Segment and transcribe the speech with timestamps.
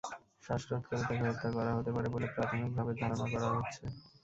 [0.43, 3.83] শ্বাসরোধ করে তাঁকে হত্যা করা হতে পারে বলে প্রাথমিকভাবে ধারণা করা হচ্ছে।